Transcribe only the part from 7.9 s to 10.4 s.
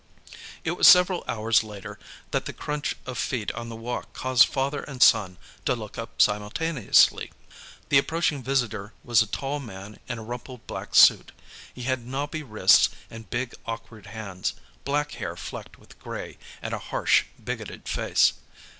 approaching visitor was a tall man in a